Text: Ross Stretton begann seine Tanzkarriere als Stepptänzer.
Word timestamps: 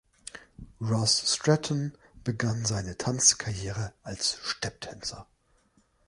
Ross 0.79 1.21
Stretton 1.29 1.95
begann 2.23 2.65
seine 2.65 2.97
Tanzkarriere 2.97 3.93
als 4.01 4.39
Stepptänzer. 4.41 5.27